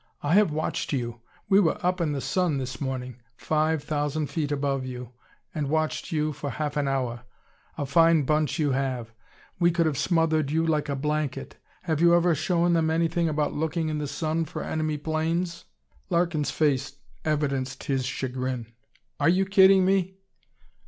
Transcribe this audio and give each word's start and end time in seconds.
I 0.23 0.33
have 0.33 0.49
watched 0.51 0.93
you. 0.93 1.21
We 1.47 1.59
were 1.59 1.77
up 1.85 2.01
in 2.01 2.11
the 2.11 2.21
sun 2.21 2.57
this 2.57 2.81
morning 2.81 3.17
five 3.37 3.83
thousand 3.83 4.31
feet 4.31 4.51
above 4.51 4.83
you 4.83 5.11
and 5.53 5.69
watched 5.69 6.11
you 6.11 6.33
for 6.33 6.49
half 6.49 6.75
an 6.75 6.87
hour. 6.87 7.21
A 7.77 7.85
fine 7.85 8.23
bunch 8.23 8.57
you 8.57 8.71
have! 8.71 9.13
We 9.59 9.69
could 9.69 9.85
have 9.85 9.99
smothered 9.99 10.49
you 10.49 10.65
like 10.65 10.89
a 10.89 10.95
blanket. 10.95 11.57
Have 11.83 12.01
you 12.01 12.15
ever 12.15 12.33
shown 12.33 12.73
them 12.73 12.89
anything 12.89 13.29
about 13.29 13.53
looking 13.53 13.89
in 13.89 13.99
the 13.99 14.07
sun 14.07 14.45
for 14.45 14.63
enemy 14.63 14.97
planes?" 14.97 15.65
Larkin's 16.09 16.49
face 16.49 16.93
evidenced 17.23 17.83
his 17.83 18.03
chagrin. 18.03 18.73
"Are 19.19 19.29
you 19.29 19.45
kidding 19.45 19.85
me?" 19.85 20.15